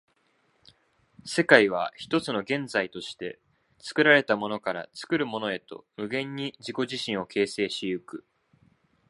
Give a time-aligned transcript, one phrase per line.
[1.25, 3.39] 世界は一つの現在として、
[3.77, 8.25] 作られたものから作るものへと無限に自己自身を形成し行く。